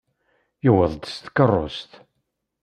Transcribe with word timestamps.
Yuweḍ-d 0.65 1.03
s 1.15 1.15
tkeṛṛust. 1.17 1.91